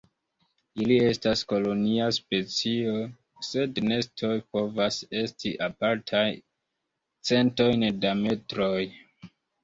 [0.83, 2.93] Ili estas kolonia specio,
[3.47, 6.23] sed nestoj povas esti apartaj
[7.31, 8.81] centojn da metroj.